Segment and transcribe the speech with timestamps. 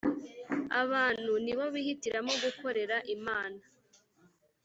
[0.81, 3.61] Abantu ni bo bihitiramo gukorera Imana